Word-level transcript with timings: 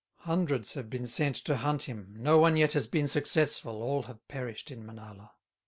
Hundreds 0.21 0.73
have 0.73 0.89
been 0.89 1.05
sent 1.05 1.35
to 1.35 1.57
hunt 1.57 1.83
him, 1.83 2.19
So 2.25 2.39
one 2.39 2.57
yet 2.57 2.71
has 2.73 2.87
been 2.87 3.05
successful, 3.05 3.83
All 3.83 4.01
have 4.01 4.27
perished 4.27 4.71
in 4.71 4.83
Manala." 4.83 5.33